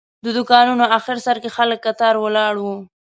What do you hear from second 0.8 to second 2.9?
آخر سر کې خلک کتار ولاړ وو.